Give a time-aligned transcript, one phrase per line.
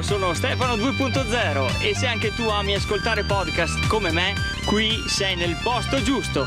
[0.00, 4.34] Sono Stefano 2.0 e se anche tu ami ascoltare podcast come me,
[4.66, 6.46] qui sei nel posto giusto.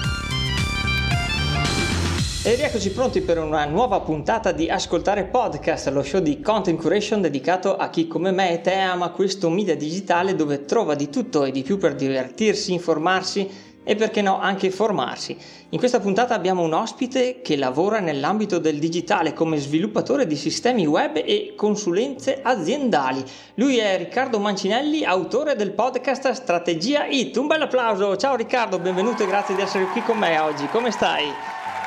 [2.43, 7.21] E rieccoci pronti per una nuova puntata di Ascoltare Podcast, lo show di content curation
[7.21, 11.45] dedicato a chi come me e te ama questo media digitale dove trova di tutto
[11.45, 13.49] e di più per divertirsi, informarsi
[13.83, 15.37] e perché no anche formarsi.
[15.69, 20.85] In questa puntata abbiamo un ospite che lavora nell'ambito del digitale come sviluppatore di sistemi
[20.85, 23.23] web e consulenze aziendali.
[23.55, 27.35] Lui è Riccardo Mancinelli, autore del podcast Strategia IT.
[27.37, 28.15] Un bel applauso.
[28.15, 30.67] Ciao Riccardo, benvenuto e grazie di essere qui con me oggi.
[30.67, 31.25] Come stai?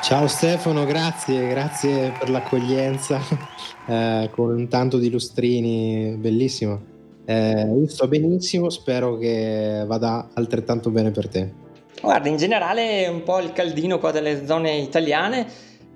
[0.01, 3.19] Ciao Stefano, grazie, grazie per l'accoglienza
[3.87, 6.95] eh, con tanto di lustrini, bellissimo.
[7.25, 11.65] Eh, io sto benissimo, spero che vada altrettanto bene per te.
[12.07, 15.45] Guarda, in generale è un po' il caldino qua delle zone italiane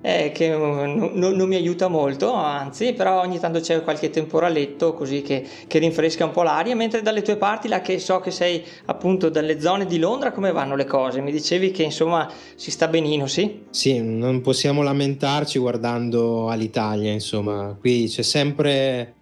[0.02, 5.21] eh, che non, non, mi aiuta molto, anzi, però ogni tanto c'è qualche temporaletto così
[5.21, 8.61] che, che, rinfresca un po' l'aria, mentre dalle tue parti, là che so che sei
[8.88, 11.21] appunto dalle zone di Londra, come vanno le cose?
[11.21, 13.67] Mi dicevi che insomma si sta benino, sì?
[13.69, 19.14] Sì, non possiamo lamentarci guardando all'Italia, insomma, qui c'è sempre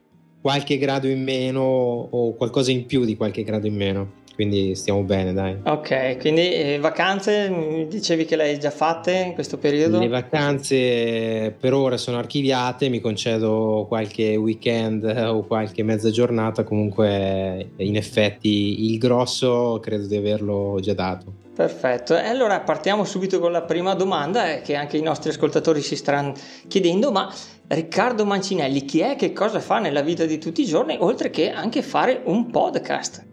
[0.41, 5.01] qualche grado in meno o qualcosa in più di qualche grado in meno quindi stiamo
[5.01, 5.57] bene, dai.
[5.65, 9.99] Ok, quindi eh, vacanze, dicevi che le hai già fatte in questo periodo?
[9.99, 17.71] Le vacanze per ora sono archiviate, mi concedo qualche weekend o qualche mezza giornata, comunque
[17.75, 21.33] in effetti il grosso credo di averlo già dato.
[21.53, 25.81] Perfetto, e allora partiamo subito con la prima domanda eh, che anche i nostri ascoltatori
[25.81, 26.31] si staranno
[26.69, 27.29] chiedendo, ma
[27.67, 31.51] Riccardo Mancinelli chi è, che cosa fa nella vita di tutti i giorni, oltre che
[31.51, 33.27] anche fare un podcast?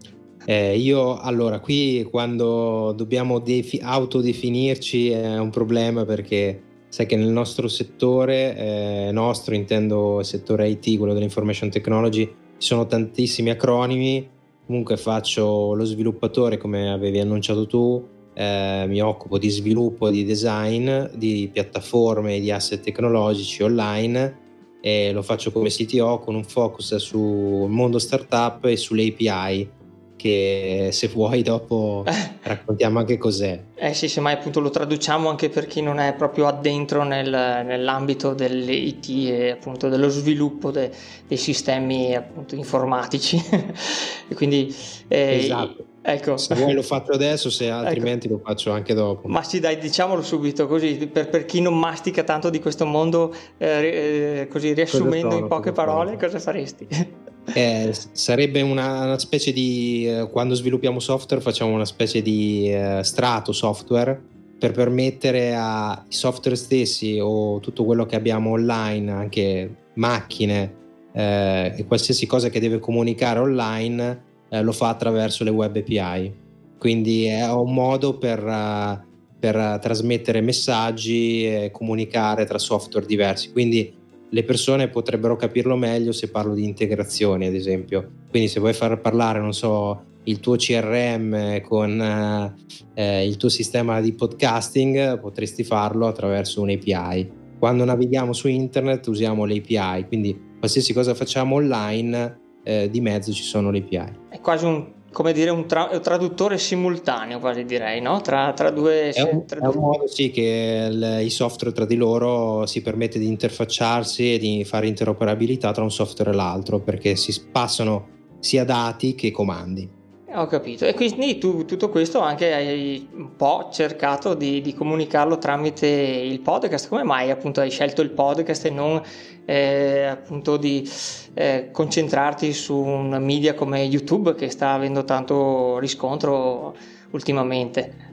[0.49, 7.27] Eh, io allora qui quando dobbiamo defi- autodefinirci è un problema perché sai che nel
[7.27, 14.25] nostro settore, eh, nostro intendo settore IT, quello dell'information technology, ci sono tantissimi acronimi,
[14.65, 21.07] comunque faccio lo sviluppatore come avevi annunciato tu, eh, mi occupo di sviluppo, di design,
[21.13, 24.45] di piattaforme di asset tecnologici online
[24.79, 29.75] e lo faccio come CTO con un focus sul mondo startup e sulle API
[30.17, 32.03] che se vuoi dopo
[32.43, 33.57] raccontiamo anche cos'è.
[33.75, 38.33] Eh sì, semmai appunto lo traduciamo anche per chi non è proprio addentro nel, nell'ambito
[38.33, 40.91] dell'IT e appunto dello sviluppo de,
[41.25, 43.41] dei sistemi appunto informatici.
[44.27, 44.75] e quindi
[45.07, 45.85] eh, esatto.
[46.09, 46.37] Ecco.
[46.37, 47.75] Se vuoi lo faccio adesso, se ecco.
[47.75, 48.37] altrimenti ecco.
[48.37, 49.27] lo faccio anche dopo.
[49.27, 53.35] Ma sì, dai, diciamolo subito, così per, per chi non mastica tanto di questo mondo,
[53.57, 56.87] eh, eh, così riassumendo in poche parole, cosa faresti?
[57.53, 62.99] Eh, sarebbe una, una, specie di eh, quando sviluppiamo software facciamo una specie di eh,
[63.03, 64.21] strato software
[64.59, 70.73] per permettere ai software stessi o tutto quello che abbiamo online, anche macchine
[71.13, 76.33] eh, e qualsiasi cosa che deve comunicare online, eh, lo fa attraverso le web API.
[76.77, 78.99] Quindi è un modo per, uh,
[79.39, 83.51] per trasmettere messaggi e comunicare tra software diversi.
[83.51, 83.91] Quindi
[84.29, 88.09] le persone potrebbero capirlo meglio se parlo di integrazioni, ad esempio.
[88.29, 92.53] Quindi se vuoi far parlare, non so, il tuo CRM con
[92.93, 97.31] eh, il tuo sistema di podcasting, potresti farlo attraverso un'API.
[97.59, 103.43] Quando navighiamo su internet usiamo l'API, quindi qualsiasi cosa facciamo online, eh, di mezzo ci
[103.43, 104.19] sono le API.
[104.29, 108.21] È quasi un come dire un, tra- un, traduttore simultaneo quasi direi no?
[108.21, 111.85] tra, tra due è un, tra è un modo sì che il, i software tra
[111.85, 116.79] di loro si permette di interfacciarsi e di fare interoperabilità tra un software e l'altro
[116.79, 119.96] perché si passano sia dati che comandi
[120.41, 125.37] ho capito, e quindi tu tutto questo anche hai un po' cercato di, di, comunicarlo
[125.37, 129.01] tramite il podcast, come mai appunto hai scelto il podcast e non
[129.45, 130.87] eh, appunto di
[131.33, 136.75] eh, concentrarti su un media come YouTube che sta avendo tanto riscontro
[137.11, 138.05] ultimamente?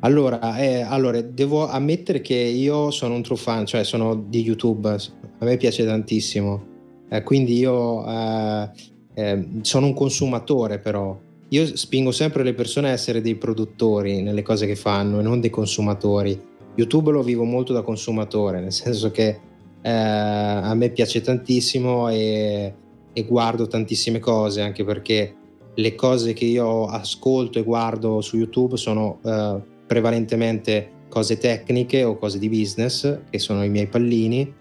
[0.00, 4.88] Allora, eh, allora, devo ammettere che io sono un true fan, cioè sono di YouTube,
[4.88, 6.64] a me piace tantissimo,
[7.10, 8.70] eh, quindi io eh,
[9.14, 11.18] eh, sono un consumatore però.
[11.52, 15.40] Io spingo sempre le persone a essere dei produttori nelle cose che fanno e non
[15.40, 16.40] dei consumatori.
[16.76, 19.40] YouTube lo vivo molto da consumatore, nel senso che
[19.82, 22.74] eh, a me piace tantissimo e,
[23.12, 25.34] e, guardo tantissime cose, anche perché
[25.74, 32.16] le cose che io ascolto e guardo su YouTube sono eh, prevalentemente cose tecniche o
[32.16, 34.54] cose di business, che sono i miei pallini,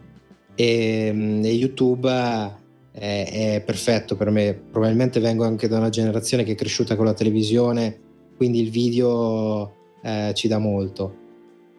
[0.56, 2.58] e, mm, e YouTube
[3.00, 4.54] è, è, perfetto per me.
[4.54, 7.98] Probabilmente vengo anche da una generazione che è cresciuta con la televisione,
[8.36, 9.74] quindi il video
[10.04, 11.16] eh, ci dà molto.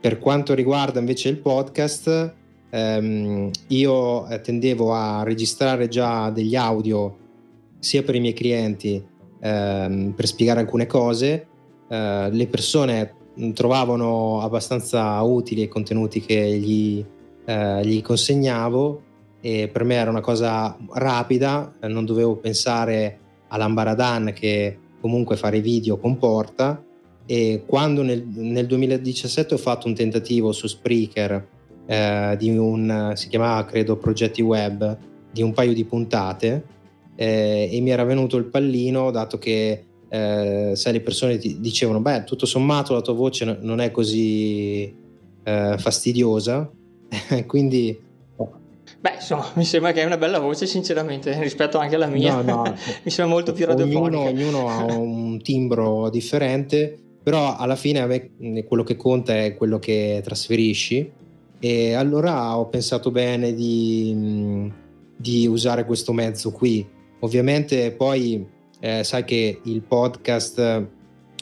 [0.01, 2.35] Per quanto riguarda invece il podcast,
[2.71, 7.17] ehm, io eh, tendevo a registrare già degli audio
[7.79, 9.03] sia per i miei clienti
[9.41, 11.47] ehm, per spiegare alcune cose,
[11.87, 13.15] eh, le persone
[13.53, 17.05] trovavano abbastanza utili i contenuti che gli,
[17.45, 19.03] eh, gli consegnavo
[19.41, 25.97] e per me era una cosa rapida, non dovevo pensare all'ambaradan che comunque fare video
[25.99, 26.83] comporta.
[27.27, 31.47] E quando nel, nel 2017 ho fatto un tentativo su Spreaker
[31.87, 34.99] eh, di un, si chiamava credo progetti web,
[35.31, 36.65] di un paio di puntate
[37.17, 42.01] eh, e mi era venuto il pallino dato che eh, sai le persone ti dicevano
[42.01, 44.93] beh tutto sommato la tua voce non è così
[45.43, 46.69] eh, fastidiosa
[47.47, 47.97] quindi
[49.01, 52.41] Beh, insomma, mi sembra che hai una bella voce, sinceramente, rispetto anche alla mia.
[52.43, 52.63] No, no.
[53.03, 54.19] mi sembra molto più radiofonica.
[54.19, 59.55] Ognuno, ognuno ha un timbro differente, però alla fine a me quello che conta è
[59.55, 61.19] quello che trasferisci.
[61.63, 64.71] E allora ho pensato bene di,
[65.17, 66.87] di usare questo mezzo qui.
[67.21, 68.47] Ovviamente poi
[68.81, 70.87] eh, sai che il podcast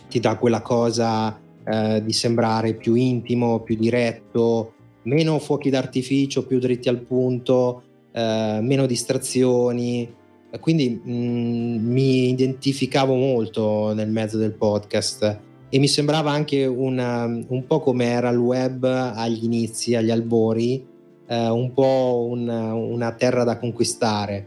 [0.09, 4.73] ti dà quella cosa eh, di sembrare più intimo, più diretto,
[5.03, 10.15] meno fuochi d'artificio, più dritti al punto, eh, meno distrazioni.
[10.61, 15.41] Quindi mh, mm, mi identificavo molto nel mezzo del podcast
[15.71, 20.85] e mi sembrava anche una, un po' come era il web agli inizi, agli albori,
[21.27, 24.47] eh, un po' una, una terra da conquistare.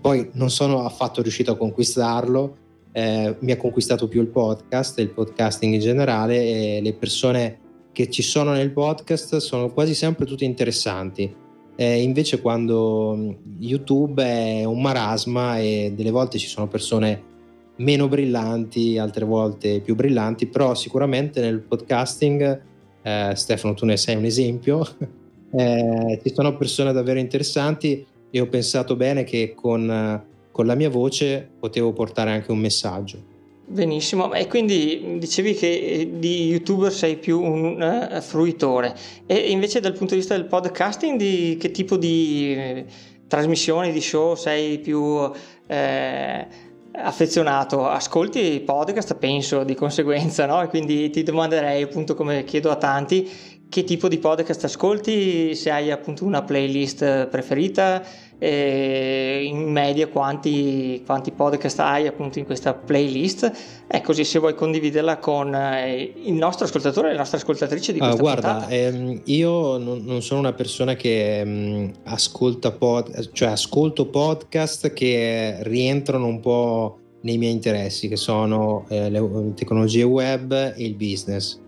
[0.00, 2.56] Poi non sono affatto riuscito a conquistarlo,
[2.92, 7.58] eh, mi ha conquistato più il podcast, il podcasting in generale e le persone
[7.92, 11.32] che ci sono nel podcast sono quasi sempre tutte interessanti.
[11.74, 17.30] Eh, invece quando mm, YouTube è un marasma e delle volte ci sono persone
[17.76, 22.62] meno brillanti, altre volte più brillanti, però sicuramente nel podcasting,
[23.02, 24.86] eh, Stefano tu ne sei un esempio,
[25.52, 30.90] eh, ci sono persone davvero interessanti e ho pensato bene che con, con la mia
[30.90, 33.30] voce potevo portare anche un messaggio.
[33.64, 38.94] Benissimo, e quindi dicevi che eh, di youtuber sei più un uh, fruitore
[39.24, 42.84] e invece dal punto di vista del podcasting di che tipo di eh,
[43.28, 45.30] trasmissioni, di show sei più
[45.68, 46.46] eh,
[46.90, 47.86] affezionato?
[47.86, 50.60] Ascolti podcast, penso di conseguenza, no?
[50.60, 53.30] E quindi ti domanderei appunto come chiedo a tanti
[53.68, 58.02] che tipo di podcast ascolti, se hai appunto una playlist preferita
[58.38, 63.52] eh, in media quanti, quanti, podcast hai appunto in questa playlist.
[63.86, 67.98] E così se vuoi condividerla con eh, il nostro ascoltatore e le nostre ascoltatrici di
[67.98, 73.50] questa ah, guarda ehm, io non, non, sono una persona che ehm, ascolta pod, cioè
[73.50, 80.52] ascolto podcast che rientrano un po' nei miei interessi che sono eh, le tecnologie web
[80.52, 81.60] e il business.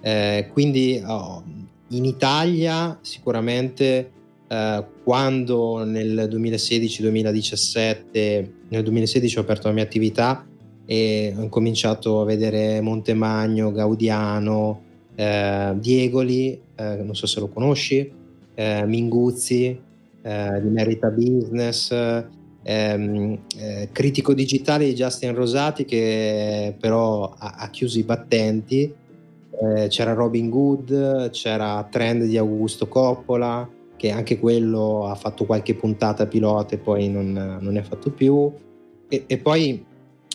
[0.00, 1.42] Eh, quindi oh,
[1.88, 4.12] in Italia sicuramente
[4.48, 10.46] eh, quando nel 2016-2017, nel 2016 ho aperto la mia attività
[10.84, 14.82] e ho cominciato a vedere Montemagno, Gaudiano,
[15.16, 18.08] eh, Diegoli, eh, non so se lo conosci,
[18.54, 19.80] eh, Minguzzi
[20.22, 21.90] eh, di Merita Business,
[22.62, 28.94] ehm, eh, critico digitale di Justin Rosati che però ha, ha chiuso i battenti,
[29.88, 36.26] c'era Robin Good, c'era Trend di Augusto Coppola, che anche quello ha fatto qualche puntata
[36.26, 38.52] pilota e poi non, non ne ha fatto più.
[39.08, 39.84] E, e poi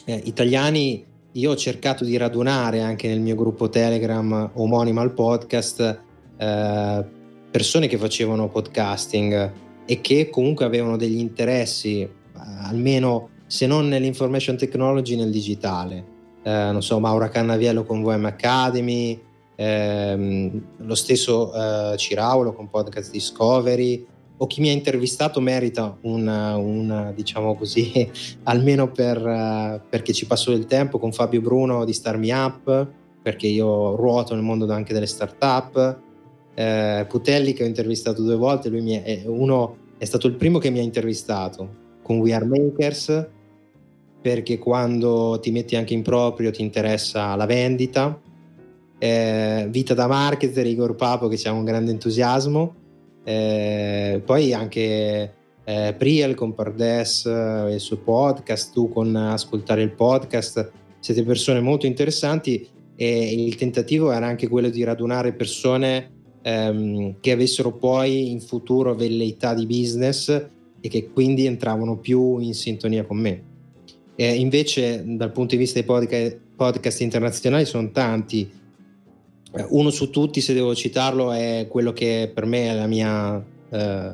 [0.05, 6.01] eh, italiani, io ho cercato di radunare anche nel mio gruppo Telegram omonimo al podcast
[6.37, 7.05] eh,
[7.51, 9.53] persone che facevano podcasting
[9.85, 16.05] e che comunque avevano degli interessi, almeno se non nell'information technology, nel digitale.
[16.43, 19.19] Eh, non so, Maura Cannaviello con VM Academy,
[19.61, 24.05] ehm, lo stesso eh, Ciraulo con Podcast Discovery
[24.37, 28.09] o chi mi ha intervistato merita una diciamo così,
[28.43, 32.87] almeno per, perché ci passo del tempo con Fabio Bruno di Star Me Up,
[33.21, 35.99] perché io ruoto nel mondo anche delle start-up.
[36.55, 40.71] Eh, Putelli che ho intervistato due volte, lui è, uno, è stato il primo che
[40.71, 43.27] mi ha intervistato con We Are Makers,
[44.23, 48.19] perché quando ti metti anche in proprio ti interessa la vendita
[49.03, 52.75] eh, Vita da marketer, Igor Papo che c'ha un grande entusiasmo,
[53.23, 59.81] eh, poi anche eh, Priel con Pardes e eh, il suo podcast, tu con Ascoltare
[59.81, 66.11] il podcast, siete persone molto interessanti e il tentativo era anche quello di radunare persone
[66.43, 70.29] ehm, che avessero poi in futuro velleità di business
[70.79, 73.43] e che quindi entravano più in sintonia con me.
[74.15, 78.60] E invece dal punto di vista dei podcast, podcast internazionali sono tanti, eh,
[79.69, 84.11] uno su tutti, se devo citarlo, è quello che per me è la mia, eh,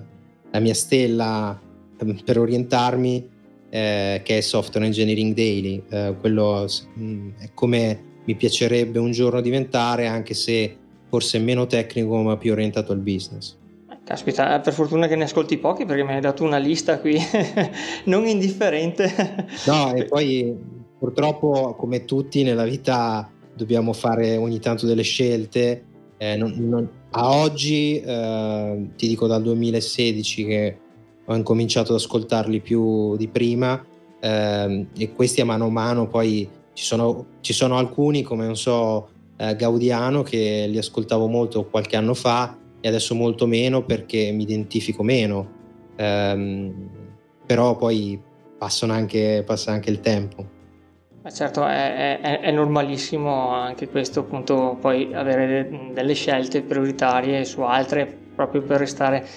[0.52, 1.60] la mia stella
[2.00, 3.30] ehm, per orientarmi,
[3.70, 5.84] eh, che è Software Engineering Daily.
[5.90, 6.68] Eh, quello
[7.00, 10.76] mm, è come mi piacerebbe un giorno diventare, anche se
[11.10, 13.56] forse meno tecnico ma più orientato al business.
[14.04, 17.18] Caspita, per fortuna che ne ascolti pochi perché mi hai dato una lista qui
[18.06, 19.46] non indifferente.
[19.66, 20.56] No, e poi
[20.98, 25.84] purtroppo come tutti nella vita dobbiamo fare ogni tanto delle scelte.
[26.18, 30.78] Eh, non, non, a oggi, eh, ti dico dal 2016 che
[31.26, 33.84] ho incominciato ad ascoltarli più di prima
[34.20, 38.56] eh, e questi a mano a mano poi ci sono, ci sono alcuni come non
[38.56, 44.32] so eh, Gaudiano che li ascoltavo molto qualche anno fa e adesso molto meno perché
[44.32, 45.52] mi identifico meno
[45.98, 46.90] ehm,
[47.46, 48.20] però poi
[48.60, 50.56] anche, passa anche il tempo
[51.28, 57.60] ma certo è, è, è, normalissimo anche questo appunto poi avere delle scelte prioritarie su
[57.60, 59.28] altre proprio per restare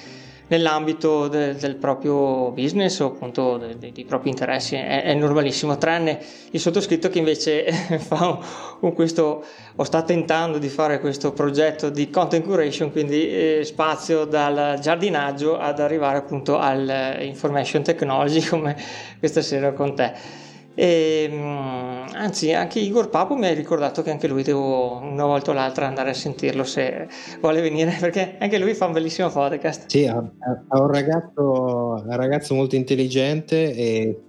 [0.46, 4.76] nell'ambito de, del proprio business o appunto de, de, dei propri interessi.
[4.76, 6.20] È, è, normalissimo tranne
[6.52, 8.38] il sottoscritto che invece fa
[8.78, 9.44] un, questo
[9.74, 15.58] o sta tentando di fare questo progetto di content curation quindi eh, spazio dal giardinaggio
[15.58, 18.76] ad arrivare appunto al information technology come
[19.18, 24.28] questa sera con te e, ehm, anzi, anche Igor Papo mi ha ricordato che anche
[24.28, 27.08] lui devo una volta o l'altra andare a sentirlo se
[27.40, 29.88] vuole venire, perché anche lui fa un bellissimo podcast.
[29.88, 34.20] Sì, è un ragazzo, un ragazzo molto intelligente e,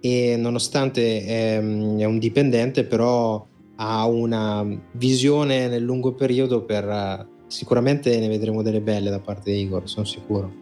[0.00, 8.18] e nonostante è, è, un dipendente, però ha una visione nel lungo periodo per sicuramente
[8.18, 10.59] ne vedremo delle belle da parte di Igor, sono sicuro.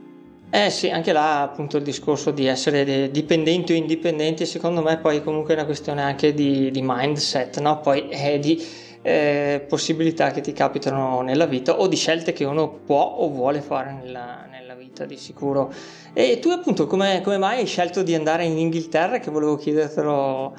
[0.51, 5.23] Eh sì, anche là appunto il discorso di essere dipendenti o indipendenti, secondo me poi
[5.23, 7.81] comunque è una questione anche di, di mindset, no?
[7.81, 8.65] Poi è di
[9.03, 13.61] eh, possibilità che ti capitano nella vita o di scelte che uno può o vuole
[13.61, 15.71] fare nella, nella vita di sicuro.
[16.15, 20.57] E tu appunto come, come mai hai scelto di andare in Inghilterra che volevo chiedertelo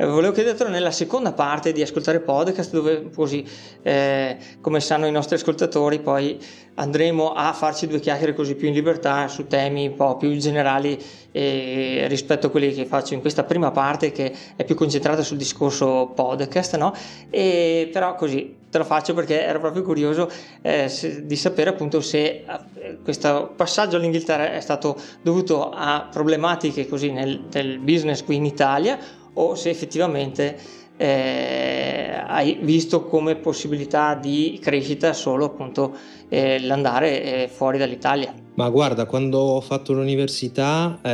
[0.00, 3.46] eh, volevo chiedertelo nella seconda parte di Ascoltare Podcast, dove così,
[3.82, 6.38] eh, come sanno i nostri ascoltatori, poi
[6.76, 10.98] andremo a farci due chiacchiere così più in libertà su temi un po' più generali
[11.32, 15.36] eh, rispetto a quelli che faccio in questa prima parte che è più concentrata sul
[15.36, 16.94] discorso podcast, no?
[17.28, 20.30] E, però così te lo faccio perché ero proprio curioso
[20.62, 26.88] eh, se, di sapere appunto se eh, questo passaggio all'Inghilterra è stato dovuto a problematiche
[26.88, 28.98] così nel, nel business qui in Italia
[29.34, 30.56] o se effettivamente
[30.96, 35.96] eh, hai visto come possibilità di crescita solo appunto
[36.28, 38.34] eh, l'andare eh, fuori dall'Italia.
[38.54, 41.10] Ma guarda, quando ho fatto l'università eh,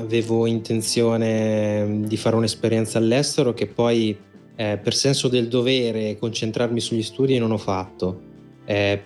[0.00, 4.18] avevo intenzione di fare un'esperienza all'estero che poi
[4.56, 8.20] eh, per senso del dovere concentrarmi sugli studi non ho fatto.
[8.64, 9.04] Eh,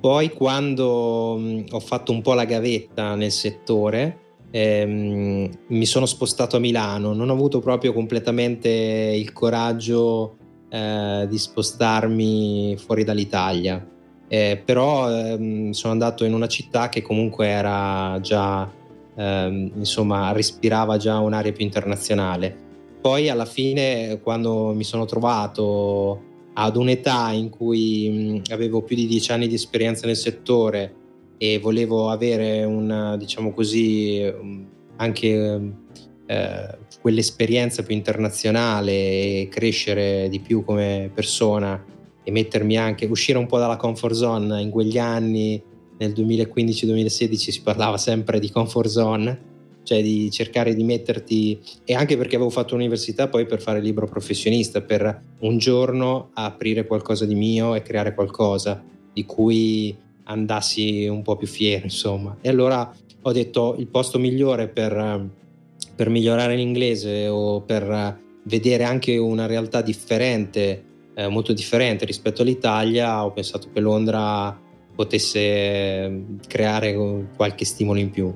[0.00, 6.56] poi quando mh, ho fatto un po' la gavetta nel settore, ehm, mi sono spostato
[6.56, 10.36] a Milano, non ho avuto proprio completamente il coraggio
[10.68, 13.86] eh, di spostarmi fuori dall'Italia,
[14.28, 18.70] eh, però ehm, sono andato in una città che comunque era già,
[19.16, 22.66] ehm, insomma, respirava già un'area più internazionale.
[23.00, 29.30] Poi alla fine, quando mi sono trovato ad un'età in cui avevo più di dieci
[29.30, 30.92] anni di esperienza nel settore,
[31.38, 34.30] e volevo avere una, diciamo così,
[34.96, 35.72] anche
[36.26, 41.82] eh, quell'esperienza più internazionale e crescere di più come persona
[42.22, 45.62] e mettermi anche, uscire un po' dalla comfort zone in quegli anni,
[45.98, 49.40] nel 2015-2016 si parlava sempre di comfort zone,
[49.82, 54.06] cioè di cercare di metterti, e anche perché avevo fatto l'università poi per fare libro
[54.06, 59.96] professionista, per un giorno aprire qualcosa di mio e creare qualcosa di cui
[60.28, 62.36] andassi un po' più fiero, insomma.
[62.40, 62.90] E allora
[63.22, 65.28] ho detto il posto migliore per,
[65.94, 73.24] per migliorare l'inglese o per vedere anche una realtà differente, eh, molto differente rispetto all'Italia,
[73.24, 74.58] ho pensato che Londra
[74.94, 78.32] potesse creare qualche stimolo in più.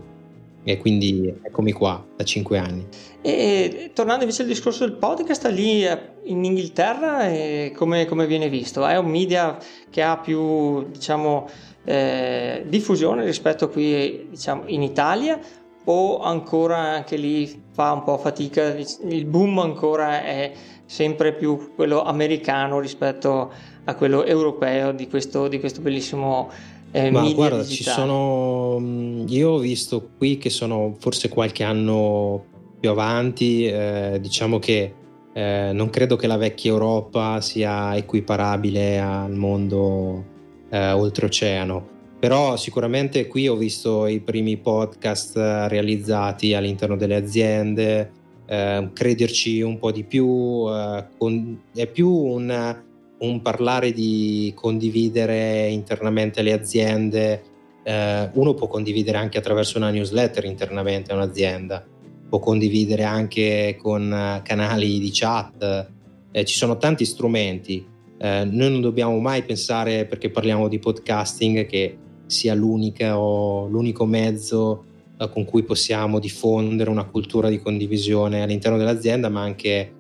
[0.65, 2.87] E quindi eccomi qua da cinque anni.
[3.21, 7.29] E tornando invece al discorso del podcast, lì eh, in Inghilterra
[7.75, 8.87] come, come viene visto?
[8.87, 9.59] È un media
[9.91, 11.49] che ha più, diciamo,
[11.85, 15.39] eh, diffusione rispetto qui diciamo, in Italia
[15.85, 18.77] o ancora anche lì fa un po' fatica,
[19.09, 20.53] il boom ancora è
[20.85, 23.51] sempre più quello americano rispetto
[23.85, 26.51] a quello europeo di questo, di questo bellissimo
[26.95, 27.67] eh, Ma guarda, digitale.
[27.67, 28.79] ci sono.
[28.79, 32.45] Mm, io ho visto qui che sono forse qualche anno
[32.79, 33.67] più avanti.
[33.67, 34.95] Eh, diciamo che
[35.33, 40.32] eh, non credo che la vecchia Europa sia equiparabile al mondo
[40.73, 42.01] eh, oltreoceano.
[42.19, 48.11] Però sicuramente qui ho visto i primi podcast realizzati all'interno delle aziende,
[48.47, 52.77] eh, crederci un po' di più, eh, con, è più un,
[53.19, 57.43] un, parlare di condividere internamente le aziende.
[57.83, 61.85] Eh, uno può condividere anche attraverso una newsletter internamente un'azienda,
[62.29, 65.91] può condividere anche con canali di chat,
[66.31, 67.92] eh, ci sono tanti strumenti.
[68.23, 74.85] Eh, noi non dobbiamo mai pensare, perché parliamo di podcasting, che sia l'unico mezzo
[75.19, 79.93] eh, con cui possiamo diffondere una cultura di condivisione all'interno dell'azienda, ma anche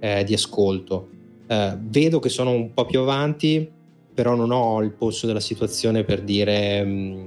[0.00, 1.08] eh, di ascolto.
[1.46, 3.70] Eh, vedo che sono un po' più avanti,
[4.12, 7.26] però non ho il polso della situazione per dire mh, mm,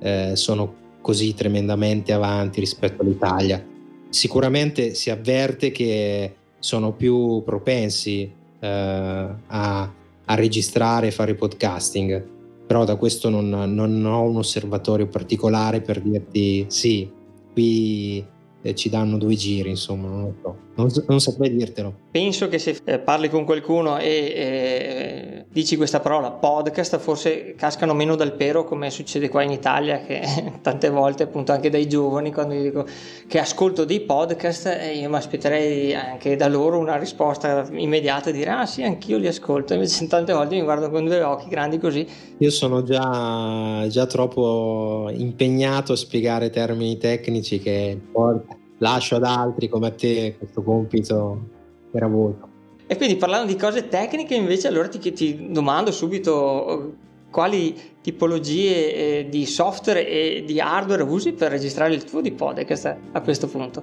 [0.00, 3.64] eh, sono così tremendamente avanti rispetto all'Italia.
[4.10, 9.92] Sicuramente si avverte che sono più propensi a,
[10.24, 12.34] a registrare e fare podcasting
[12.66, 17.08] però da questo non, non, ho un osservatorio particolare per dirti sì,
[17.52, 18.24] qui
[18.60, 20.56] eh, ci danno due giri, insomma, non lo so.
[20.74, 21.94] Non, non saprei dirtelo.
[22.10, 27.94] Penso che se eh, parli con qualcuno e eh, dici questa parola podcast, forse cascano
[27.94, 30.22] meno dal pero come succede qua in Italia, che
[30.60, 32.86] tante volte appunto anche dai giovani, quando io dico
[33.26, 38.50] che ascolto dei podcast, eh, io mi aspetterei anche da loro una risposta immediata, dire
[38.50, 42.06] ah sì, anch'io li ascolto, invece tante volte mi guardo con due occhi grandi così.
[42.38, 47.98] Io sono già, già troppo impegnato a spiegare termini tecnici che
[48.78, 51.40] lascio ad altri come a te questo compito
[51.90, 52.54] gravoso.
[52.86, 56.94] E quindi parlando di cose tecniche, invece, allora ti, ti domando subito
[57.30, 62.96] quali tipologie eh, di software e di hardware usi per registrare il tuo di podcast
[63.12, 63.82] a questo punto?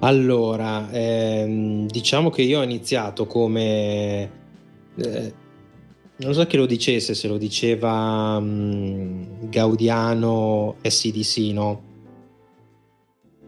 [0.00, 4.30] Allora, ehm, diciamo che io ho iniziato come...
[4.96, 5.32] Eh,
[6.18, 11.82] non so chi lo dicesse, se lo diceva um, Gaudiano SDC, no?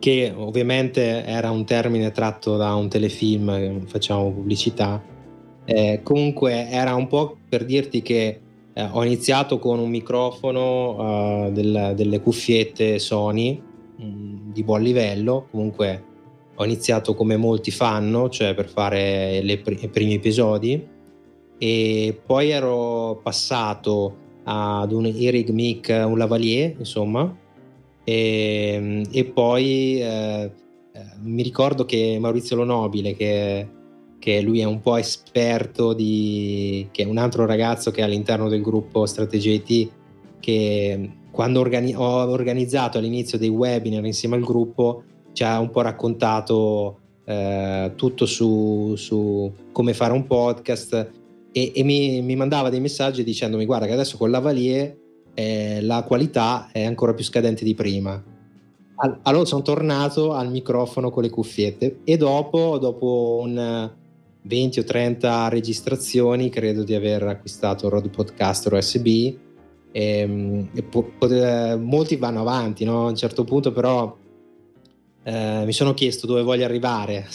[0.01, 5.01] Che ovviamente era un termine tratto da un telefilm, facciamo pubblicità.
[5.65, 8.41] Eh, comunque era un po' per dirti che
[8.73, 13.61] eh, ho iniziato con un microfono uh, del, delle cuffiette Sony
[13.97, 16.05] mh, mm, di buon livello, comunque
[16.55, 20.87] ho iniziato come molti fanno, cioè per fare pr- i primi episodi
[21.59, 27.37] e poi ero passato ad un Erig Mic, un lavalier, insomma,
[28.11, 30.51] e, ehm, e poi eh,
[30.93, 33.69] eh, mi ricordo che Maurizio Lonobile, che,
[34.19, 36.89] che lui è un po' esperto di...
[36.91, 39.91] che è un altro ragazzo che è all'interno del gruppo Strategia IT,
[40.41, 45.83] che quando organi- ho organizzato all'inizio dei webinar insieme al gruppo ci ha un po'
[45.83, 51.11] raccontato eh, tutto su, su, come fare un podcast
[51.53, 54.97] e, e mi, mi, mandava dei messaggi dicendomi guarda che adesso con Lavalier
[55.41, 58.23] eh, la qualità è ancora più scadente di prima.
[59.23, 63.91] Allora sono tornato al microfono con le cuffiette e dopo, dopo un
[64.43, 69.07] 20 o 30 registrazioni, credo di aver acquistato Rode Podcaster USB.
[69.07, 69.39] E,
[69.93, 73.07] ehm, e po- pot- molti vanno avanti, no?
[73.07, 74.15] a un certo punto però
[75.23, 77.27] eh, mi sono chiesto dove voglio arrivare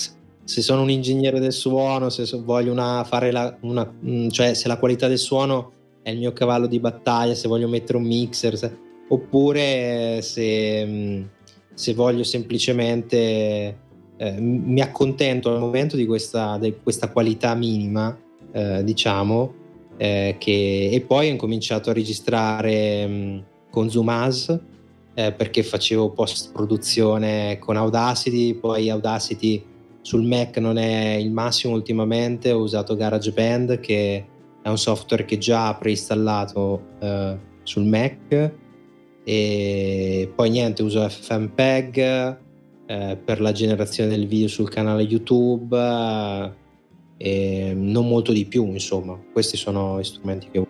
[0.43, 4.67] se sono un ingegnere del suono se voglio una, fare la, una, mm, cioè se
[4.67, 5.71] la qualità del suono
[6.05, 8.77] è il mio cavallo di battaglia, se voglio mettere un mixer, se...
[9.07, 11.23] oppure se, mm,
[11.73, 13.77] se, voglio semplicemente
[14.15, 18.15] eh, mi accontento al momento di questa, di questa qualità minima,
[18.51, 19.53] eh, diciamo,
[19.97, 20.89] eh, che...
[20.91, 23.39] e poi ho incominciato a registrare mh, mm,
[23.71, 24.59] con Zoomaz
[25.15, 29.59] eh, perché facevo post produzione con Audacity, poi Audacity
[30.01, 34.25] sul Mac non è il massimo ultimamente, ho usato GarageBand che
[34.65, 38.51] è un software che già ha preinstallato eh, sul Mac.
[39.23, 42.38] E poi niente uso FFmpeg
[42.88, 45.78] eh, per la generazione del video sul canale YouTube
[47.17, 49.15] eh, non molto di più insomma.
[49.32, 50.69] Questi sono gli strumenti che uso.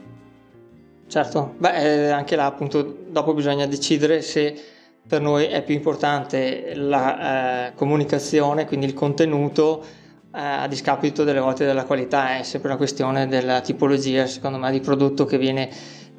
[1.07, 1.55] Certo.
[1.57, 4.61] Beh eh, anche là appunto dopo bisogna decidere se
[5.07, 10.03] per noi è più importante la eh, comunicazione quindi il contenuto
[10.37, 14.81] a discapito delle volte della qualità, è sempre una questione della tipologia, secondo me, di
[14.81, 15.69] prodotto che viene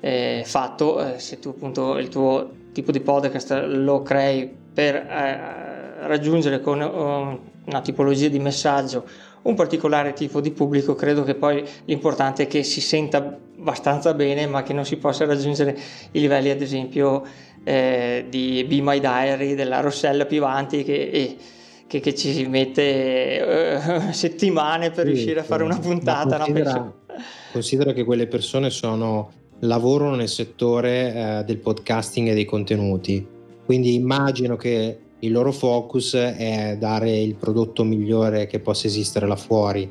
[0.00, 1.04] eh, fatto.
[1.04, 6.80] Eh, se tu appunto il tuo tipo di podcast lo crei per eh, raggiungere con
[6.80, 9.04] um, una tipologia di messaggio
[9.42, 13.18] un particolare tipo di pubblico, credo che poi l'importante è che si senta
[13.58, 15.78] abbastanza bene, ma che non si possa raggiungere
[16.10, 17.24] i livelli, ad esempio,
[17.62, 21.36] eh, di Be My Diary della Rossella più avanti che,
[21.86, 26.38] che, che ci mette uh, settimane per sì, riuscire a fare una puntata.
[26.38, 26.94] Considera, no?
[27.52, 33.26] considera, che quelle persone sono lavorano nel settore eh, del podcasting e dei contenuti,
[33.64, 39.36] quindi immagino che il loro focus è dare il prodotto migliore che possa esistere là
[39.36, 39.90] fuori.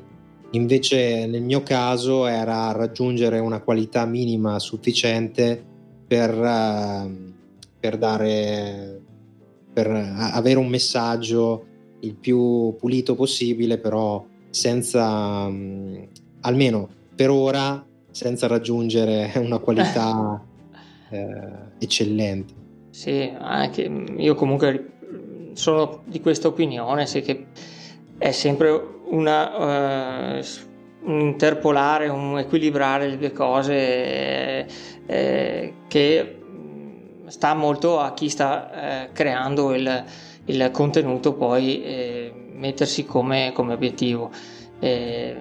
[0.51, 5.61] Invece nel mio caso era raggiungere una qualità minima sufficiente
[6.07, 7.11] per, uh,
[7.79, 9.01] per, dare,
[9.73, 11.65] per avere un messaggio
[12.05, 16.07] il più pulito possibile, però senza, um,
[16.41, 20.41] almeno per ora, senza raggiungere una qualità
[21.09, 22.53] eh, eccellente.
[22.91, 23.81] Sì, anche
[24.17, 24.91] io comunque
[25.53, 27.47] sono di questa opinione, sì, che
[28.17, 28.69] è sempre
[29.09, 30.43] una, uh,
[31.03, 34.65] un interpolare, un equilibrare le due cose
[35.05, 36.39] eh, che
[37.27, 40.03] sta molto a chi sta eh, creando il,
[40.45, 44.31] il, contenuto poi eh, mettersi come, come obiettivo.
[44.79, 45.35] Eh,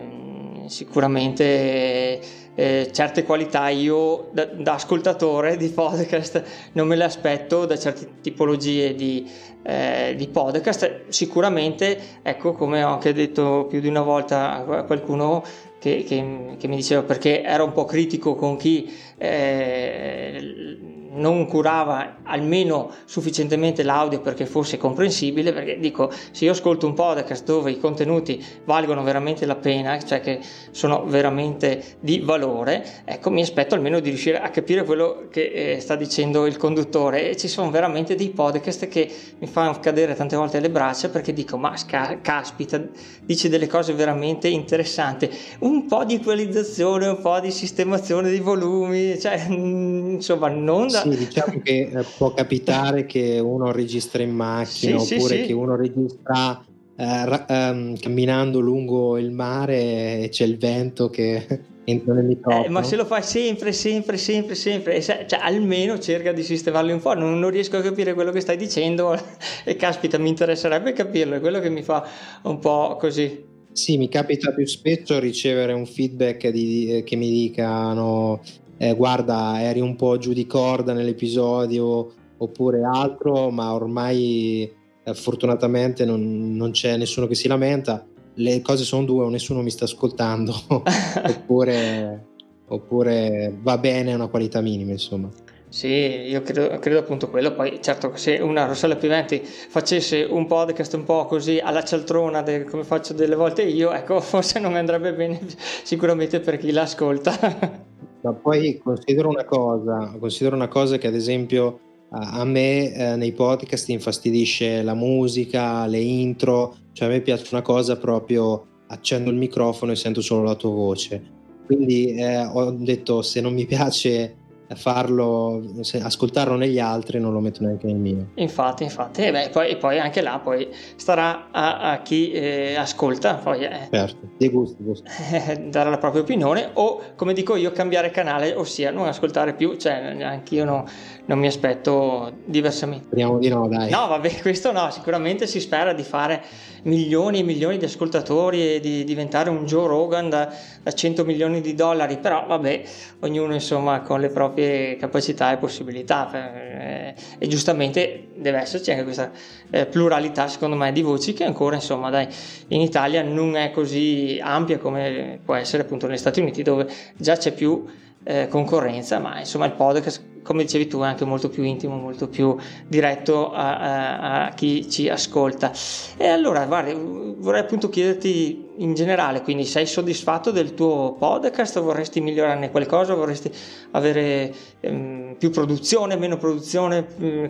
[0.67, 2.21] sicuramente
[2.55, 8.21] eh, certe qualità io da, da, ascoltatore di podcast non me le aspetto da certe
[8.21, 9.29] tipologie di,
[9.63, 15.43] eh, di, podcast sicuramente ecco come ho anche detto più di una volta a qualcuno
[15.79, 22.17] che, che, che mi diceva perché ero un po' critico con chi eh, non curava
[22.25, 27.79] almeno sufficientemente l'audio perché fosse comprensibile, perché dico, se io ascolto un podcast dove i
[27.79, 34.01] contenuti valgono veramente la pena, cioè che sono veramente di valore, ecco, mi aspetto almeno
[34.01, 37.31] di riuscire a capire quello che eh, sta dicendo il conduttore.
[37.31, 41.33] E ci sono veramente dei podcast che mi fanno cadere tante volte le braccia perché
[41.33, 42.83] dico, ma sca- caspita,
[43.23, 49.19] dice delle cose veramente interessanti, un po' di equalizzazione, un po' di sistemazione dei volumi,
[49.19, 54.99] cioè, insomma, non da sì, diciamo che eh, può capitare che uno registra in macchina
[54.99, 56.65] sì, oppure sì, che uno registra
[56.97, 61.47] eh, ra- um, camminando lungo il mare e c'è il vento che
[61.85, 62.65] entra nel microfono.
[62.65, 67.01] Eh, ma se lo fai sempre, sempre, sempre, sempre, cioè, almeno cerca di sistemarli un
[67.01, 67.15] po'.
[67.15, 69.17] Non, non, riesco a capire quello che stai dicendo
[69.65, 72.07] e caspita, mi interesserebbe capirlo, è quello che mi fa
[72.43, 73.53] un po' così.
[73.73, 78.41] Sì, mi capita più spesso ricevere un feedback di, che mi dicano
[78.77, 84.71] eh, guarda eri un po' giù di corda nell'episodio oppure altro, ma ormai
[85.03, 88.05] eh, fortunatamente non, non, c'è nessuno che si lamenta.
[88.37, 92.27] Le cose sono due, o nessuno mi sta ascoltando, oppure,
[92.67, 95.31] oppure va bene a una qualità minima, insomma.
[95.69, 97.53] Sì, io credo, credo, appunto quello.
[97.53, 102.65] Poi, certo, se una Rossella Piventi facesse un podcast un po' così alla cialtrona, de,
[102.65, 105.41] come faccio delle volte io, ecco, forse non andrebbe bene
[105.83, 107.84] sicuramente per chi l'ascolta.
[108.25, 113.33] Ma poi considero una cosa, considero una cosa che ad esempio a me eh, nei
[113.33, 119.37] podcast infastidisce la musica, le intro, cioè a me piace una cosa proprio accendo il
[119.37, 121.23] microfono e sento solo la tua voce.
[121.67, 124.37] Quindi eh, ho detto se non mi piace
[124.75, 125.63] farlo,
[126.03, 128.29] ascoltarlo negli altri non lo metto neanche nel mio.
[128.35, 133.35] Infatti, infatti, e, beh, poi, poi, anche là poi starà a, a chi eh, ascolta,
[133.35, 135.11] poi eh, certo, dei gusti, gusti.
[135.35, 139.77] Eh, dare la propria opinione o come dico io cambiare canale, ossia non ascoltare più,
[139.77, 140.87] cioè anche io no,
[141.27, 143.07] non mi aspetto diversamente.
[143.07, 143.91] Speriamo di no, dai.
[143.91, 146.43] No, vabbè, questo no, sicuramente si spera di fare
[146.85, 151.61] milioni e milioni di ascoltatori e di diventare un Joe Rogan da, da 100 milioni
[151.61, 152.83] di dollari, però vabbè,
[153.21, 154.54] ognuno insomma con le proprie
[154.99, 159.31] capacità e possibilità eh, e giustamente deve esserci anche questa
[159.71, 162.27] eh, pluralità secondo me di voci che ancora insomma dai
[162.69, 166.87] in Italia non è così ampia come può essere appunto negli Stati Uniti dove
[167.17, 167.85] già c'è più
[168.25, 172.29] eh, concorrenza, ma insomma il podcast, come dicevi tu, è anche molto più intimo, molto
[172.29, 172.55] più
[172.87, 175.73] diretto a, a, a chi ci ascolta.
[176.17, 181.81] E allora, guarda, vorrei appunto chiederti in generale, quindi sei soddisfatto del tuo podcast?
[181.81, 183.15] Vorresti migliorarne qualcosa?
[183.15, 183.51] Vorresti
[183.93, 187.07] avere ehm, più produzione, meno produzione,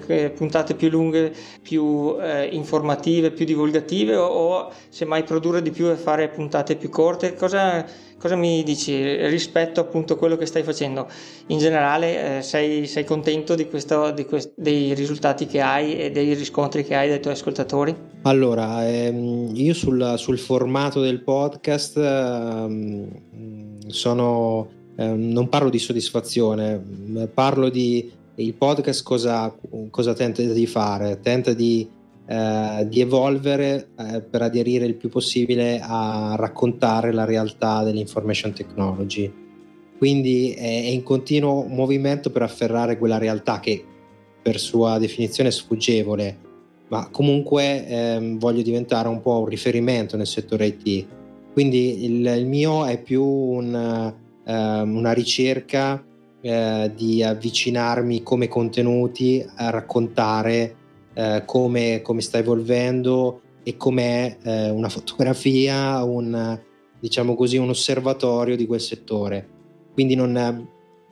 [0.07, 5.91] eh, puntate più lunghe, più eh, informative, più divulgative o, o semmai produrre di più
[5.91, 7.35] e fare puntate più corte?
[7.35, 7.85] Cosa
[8.25, 11.07] Cosa mi dici rispetto appunto a quello che stai facendo?
[11.49, 16.11] In generale eh, sei, sei, contento di questo, di quest- dei risultati che hai e
[16.11, 17.95] dei riscontri che hai dai tuoi ascoltatori?
[18.23, 26.83] Allora, ehm, io sul, sul, formato del podcast ehm, sono, ehm, non parlo di soddisfazione,
[27.35, 29.55] parlo di il podcast cosa,
[29.91, 31.21] cosa tenta di fare?
[31.21, 31.87] Tenta di
[32.27, 39.33] eh, di evolvere eh, per aderire il più possibile a raccontare la realtà dell'information technology.
[39.99, 43.85] Quindi è, è in continuo movimento per afferrare quella realtà che
[44.41, 46.39] per sua definizione è sfuggevole,
[46.89, 51.07] ma comunque ehm, voglio diventare un po' un riferimento nel settore IT.
[51.53, 54.13] Quindi il, il mio è più un,
[54.45, 56.05] ehm, una ricerca
[56.41, 60.77] eh, di avvicinarmi come contenuti a raccontare
[61.15, 66.61] eh, come, come, sta evolvendo e com'è eh, una fotografia, un,
[66.99, 69.49] diciamo così, un osservatorio di quel settore.
[69.93, 70.69] Quindi non,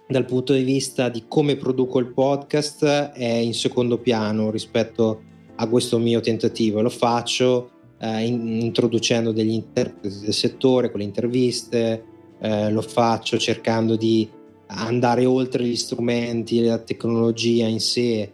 [0.09, 5.23] dal punto di vista di come produco il podcast è in secondo piano rispetto
[5.57, 11.07] a questo mio tentativo lo faccio eh, in, introducendo degli interpreti del settore con le
[11.07, 12.05] interviste,
[12.41, 14.29] eh, lo faccio cercando di
[14.67, 18.33] andare oltre gli strumenti, la tecnologia in sé,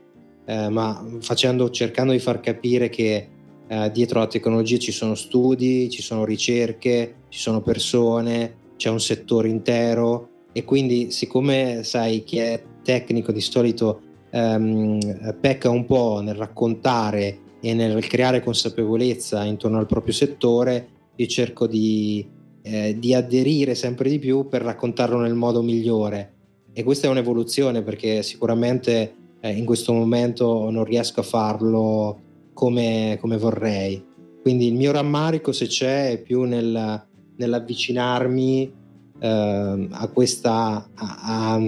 [0.49, 3.29] eh, ma facendo, cercando di far capire che
[3.69, 8.99] eh, dietro la tecnologia ci sono studi, ci sono ricerche, ci sono persone, c'è un
[8.99, 16.21] settore intero e quindi siccome sai chi è tecnico di solito ehm, pecca un po'
[16.23, 22.27] nel raccontare e nel creare consapevolezza intorno al proprio settore, io cerco di,
[22.63, 26.33] eh, di aderire sempre di più per raccontarlo nel modo migliore.
[26.73, 32.21] E questa è un'evoluzione perché sicuramente eh, in questo momento non riesco a farlo
[32.53, 34.05] come, come, vorrei.
[34.41, 38.73] Quindi il mio rammarico, se c'è, è più nel, nell'avvicinarmi
[39.21, 41.19] eh, a questa, a,
[41.55, 41.61] a,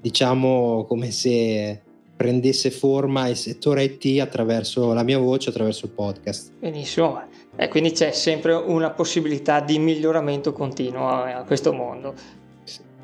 [0.00, 1.82] diciamo come se
[2.16, 6.52] prendesse forma il settore IT attraverso la mia voce, attraverso il podcast.
[6.58, 7.20] Benissimo,
[7.54, 12.14] e quindi c'è sempre una possibilità di miglioramento continuo a questo mondo.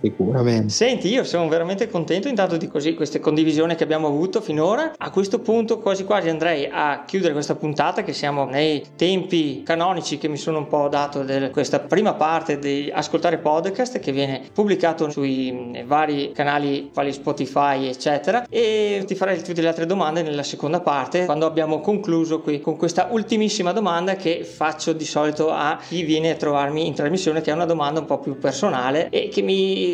[0.03, 0.69] Sicuramente.
[0.71, 4.95] Senti, io sono veramente contento intanto di così queste condivisioni che abbiamo avuto finora.
[4.97, 10.19] A questo punto quasi quasi andrei a chiudere questa puntata che siamo nei tempi canonici
[10.19, 14.43] che mi sono un po' dato di questa prima parte di ascoltare podcast che viene
[14.53, 20.43] pubblicato sui vari canali quali Spotify eccetera e ti farei tutte le altre domande nella
[20.43, 25.79] seconda parte quando abbiamo concluso qui con questa ultimissima domanda che faccio di solito a
[25.87, 29.29] chi viene a trovarmi in trasmissione che è una domanda un po' più personale e
[29.29, 29.92] che mi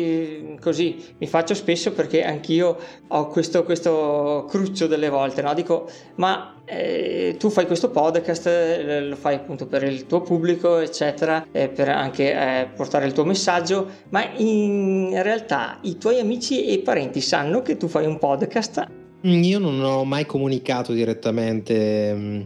[0.59, 5.53] così mi faccio spesso perché anch'io ho questo, questo cruccio delle volte, no?
[5.53, 10.77] Dico, ma eh, tu fai questo podcast, eh, lo fai appunto per il tuo pubblico,
[10.77, 16.65] eccetera, eh, per anche eh, portare il tuo messaggio, ma in realtà i tuoi amici
[16.65, 18.87] e parenti sanno che tu fai un podcast?
[19.21, 22.41] Io non ho mai comunicato direttamente mm,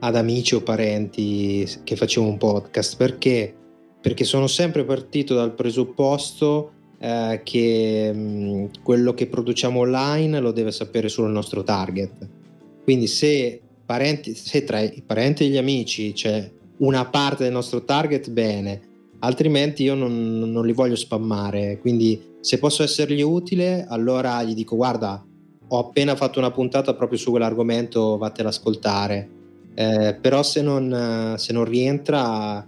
[0.00, 3.54] ad amici o parenti che facevo un podcast perché
[4.04, 6.72] perché sono sempre partito dal presupposto
[7.04, 12.26] eh, che mh, quello che produciamo online lo deve sapere solo il nostro target.
[12.82, 17.84] Quindi se, parenti, se tra i parenti e gli amici c'è una parte del nostro
[17.84, 18.80] target, bene,
[19.18, 21.78] altrimenti io non, non li voglio spammare.
[21.78, 25.22] Quindi se posso essergli utile, allora gli dico guarda,
[25.68, 29.28] ho appena fatto una puntata proprio su quell'argomento, vattela ad ascoltare.
[29.74, 32.66] Eh, però se non, se non rientra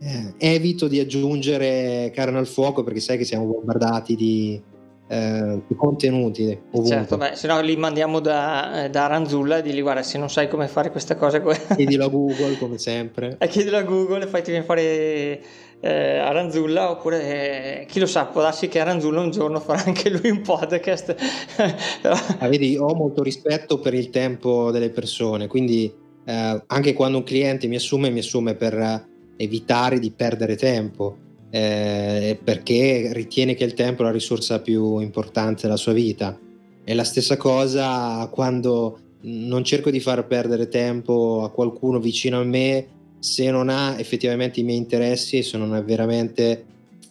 [0.00, 4.60] eh, evito di aggiungere carne al fuoco perché sai che siamo bombardati di,
[5.08, 6.96] eh, di contenuti ovunque.
[6.96, 10.48] Certo, beh, se no li mandiamo da, da Ranzulla e digli guarda se non sai
[10.48, 11.40] come fare questa cosa
[11.76, 15.40] chiedilo a Google come sempre e chiedilo a Google e fai fare
[15.80, 19.60] eh, a Ranzulla oppure eh, chi lo sa può darsi che a Ranzulla un giorno
[19.60, 21.14] farà anche lui un podcast
[22.38, 25.92] ah, vedi ho molto rispetto per il tempo delle persone quindi
[26.24, 31.16] eh, anche quando un cliente mi assume mi assume per evitare di perdere tempo
[31.50, 36.36] eh, perché ritiene che il tempo è la risorsa più importante della sua vita.
[36.82, 42.44] È la stessa cosa quando non cerco di far perdere tempo a qualcuno vicino a
[42.44, 42.86] me
[43.20, 46.64] se non ha effettivamente i miei interessi e se non è veramente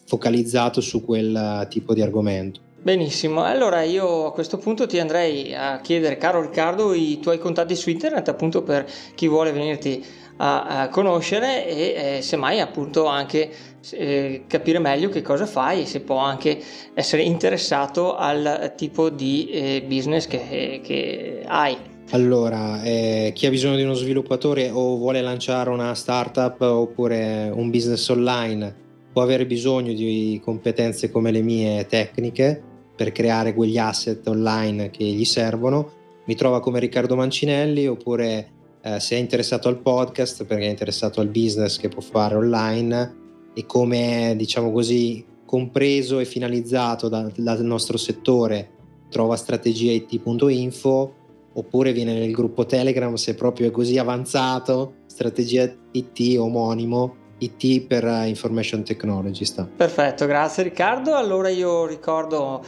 [0.06, 2.60] focalizzato su quel tipo di argomento.
[2.84, 7.74] Benissimo, allora io a questo punto ti andrei a chiedere, caro Riccardo, i tuoi contatti
[7.74, 10.04] su internet appunto per chi vuole venirti
[10.36, 13.50] a, a conoscere e eh, semmai appunto anche
[13.90, 16.60] eh, capire meglio che cosa fai e se può anche
[16.94, 21.76] essere interessato al tipo di eh, business che, che, hai.
[22.10, 27.70] Allora, eh, chi ha bisogno di uno sviluppatore o vuole lanciare una startup oppure un
[27.70, 28.82] business online
[29.14, 32.60] può avere bisogno di competenze come le mie tecniche
[32.96, 36.02] per creare quegli asset online che gli servono.
[36.26, 38.53] Mi trova come Riccardo Mancinelli oppure
[38.86, 43.22] eh, se è interessato al podcast perché è interessato al business che può fare online
[43.54, 48.70] e come diciamo così, compreso e finalizzato da, dal nostro settore,
[49.08, 51.14] trova strategiait.info
[51.54, 58.04] oppure viene nel gruppo Telegram se proprio è così avanzato, strategia IT omonimo IT per
[58.26, 59.66] Information Technology sta.
[59.76, 61.14] Perfetto, grazie Riccardo.
[61.14, 62.62] Allora io ricordo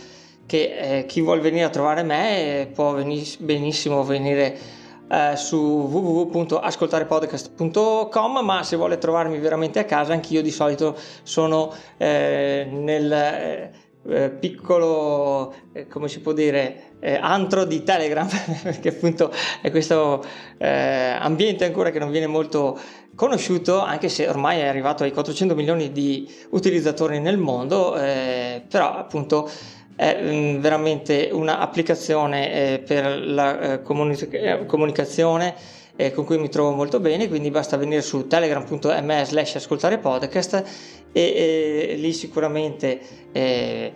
[0.47, 8.39] che eh, chi vuole venire a trovare me eh, può benissimo venire eh, su www.ascoltarepodcast.com
[8.43, 13.71] ma se vuole trovarmi veramente a casa anch'io di solito sono eh, nel, eh,
[14.09, 18.29] eh, piccolo, eh, come si può dire, eh, antro di Telegram,
[18.63, 20.25] perché appunto è questo
[20.59, 22.79] ambiente ancora che non viene molto
[23.17, 29.51] conosciuto, anche se ormai è arrivato ai 400 milioni di utilizzatori nel mondo, però appunto
[29.97, 35.55] è mm, veramente un'applicazione eh, per la comunica- comunicazione
[35.97, 40.63] eh, con cui mi trovo molto bene, quindi basta venire su telegram.me slash ascoltare podcast
[41.11, 43.01] e, e lì sicuramente
[43.33, 43.93] eh,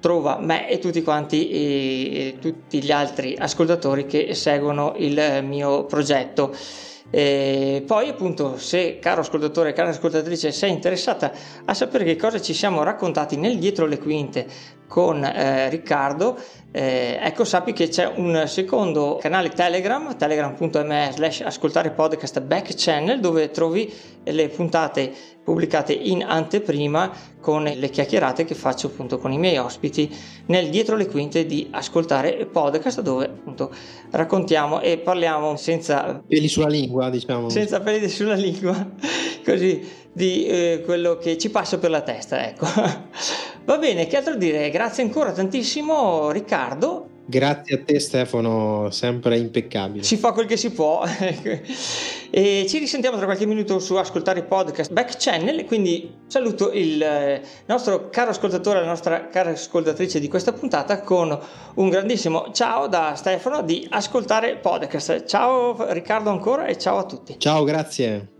[0.00, 6.54] trova me e tutti quanti e, tutti gli altri ascoltatori che seguono il mio progetto.
[7.12, 11.32] E poi appunto se caro ascoltatore, cara ascoltatrice sei interessata
[11.64, 14.46] a sapere che cosa ci siamo raccontati nel dietro le quinte
[14.90, 16.36] con eh, Riccardo.
[16.72, 23.18] Eh, ecco sappi che c'è un secondo canale Telegram telegram.me slash ascoltare podcast back channel
[23.18, 23.92] dove trovi
[24.24, 30.14] le puntate pubblicate in anteprima con le chiacchierate che faccio appunto con i miei ospiti
[30.46, 33.74] nel dietro le quinte di ascoltare podcast dove appunto
[34.10, 37.48] raccontiamo e parliamo senza peli sulla lingua diciamo.
[37.48, 38.90] senza peli sulla lingua
[39.44, 42.66] così di eh, quello che ci passa per la testa ecco
[43.64, 50.02] va bene che altro dire grazie ancora tantissimo Riccardo Grazie a te Stefano, sempre impeccabile.
[50.02, 51.04] Si fa quel che si può.
[52.28, 57.40] e ci risentiamo tra qualche minuto su Ascoltare Podcast Back Channel, quindi saluto il eh,
[57.66, 61.38] nostro caro ascoltatore, la nostra cara ascoltatrice di questa puntata con
[61.74, 65.24] un grandissimo ciao da Stefano di Ascoltare Podcast.
[65.26, 67.38] Ciao Riccardo ancora e ciao a tutti.
[67.38, 68.39] Ciao, grazie.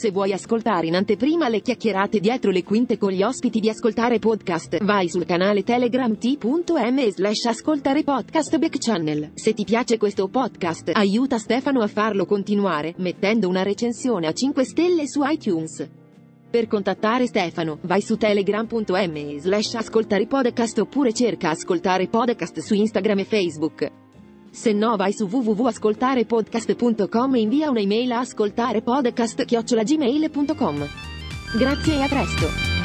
[0.00, 4.18] Se vuoi ascoltare in anteprima le chiacchierate dietro le quinte con gli ospiti di Ascoltare
[4.18, 9.32] Podcast, vai sul canale Telegram t.m slash ascoltare podcast back channel.
[9.34, 14.64] Se ti piace questo podcast, aiuta Stefano a farlo continuare, mettendo una recensione a 5
[14.64, 15.86] stelle su iTunes.
[16.48, 23.18] Per contattare Stefano, vai su telegram.m slash ascoltare podcast oppure cerca ascoltare podcast su Instagram
[23.18, 23.99] e Facebook.
[24.50, 30.88] Se no vai su www.ascoltarepodcast.com e invia un'email a ascoltarepodcast.gmail.com.
[31.56, 32.79] Grazie e a presto!